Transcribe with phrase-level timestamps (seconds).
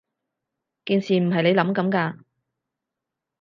[0.83, 2.21] 件事唔係你諗噉㗎